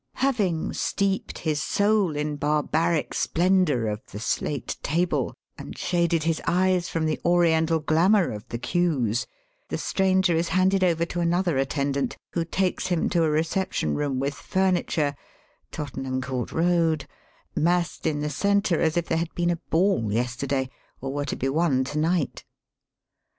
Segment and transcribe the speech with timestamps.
[0.15, 6.89] Having steeped his soul in barbaric splendour of the slate table, and shaded his eyes
[6.89, 9.27] from the oriental glamour of the cues,
[9.69, 13.93] the stranger is handed over to an other attendant, who takes him to a reception
[13.93, 15.13] room with furniture
[15.69, 17.05] (Tottenham Court Eoad)
[17.55, 21.35] massed in the centre as if there had been a ball yesterday, or were to
[21.35, 22.43] be one to night.